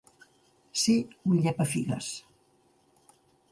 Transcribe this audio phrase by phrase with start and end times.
[0.83, 0.95] Ser
[1.33, 2.11] un llepafigues.